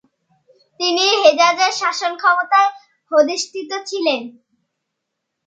[0.79, 2.69] তিনি হেজাজে শাসনক্ষমতায়
[3.11, 4.21] অধিষ্ঠিত ছিলেন।